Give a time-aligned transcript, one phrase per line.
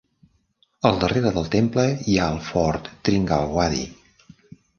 [0.89, 3.87] Al darrere del temple hi ha el Fort Tringalwadi.